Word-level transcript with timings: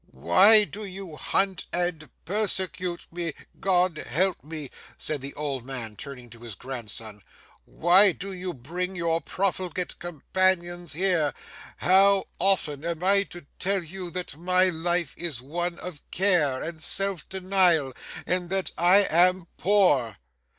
'Why 0.09 0.63
do 0.63 0.83
you 0.83 1.15
hunt 1.15 1.67
and 1.71 2.09
persecute 2.25 3.05
me, 3.11 3.35
God 3.59 3.97
help 3.97 4.43
me!' 4.43 4.71
said 4.97 5.21
the 5.21 5.35
old 5.35 5.63
man 5.63 5.95
turning 5.95 6.27
to 6.31 6.39
his 6.39 6.55
grandson. 6.55 7.21
'Why 7.65 8.11
do 8.11 8.33
you 8.33 8.51
bring 8.51 8.95
your 8.95 9.21
prolifigate 9.21 9.99
companions 9.99 10.93
here? 10.93 11.35
How 11.77 12.25
often 12.39 12.83
am 12.83 13.03
I 13.03 13.21
to 13.29 13.45
tell 13.59 13.83
you 13.83 14.09
that 14.09 14.35
my 14.37 14.69
life 14.69 15.13
is 15.19 15.39
one 15.39 15.77
of 15.77 16.01
care 16.09 16.63
and 16.63 16.81
self 16.81 17.29
denial, 17.29 17.93
and 18.25 18.49
that 18.49 18.71
I 18.79 19.03
am 19.07 19.45
poor? 19.57 20.17